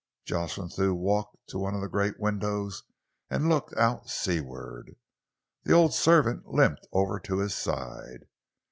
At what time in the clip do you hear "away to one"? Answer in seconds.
1.35-1.75